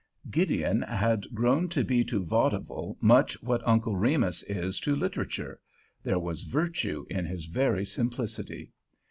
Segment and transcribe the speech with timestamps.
[0.31, 5.59] Gideon had grown to be to vaudeville much what Uncle Remus is to literature:
[6.01, 8.71] there was virtue in his very simplicity.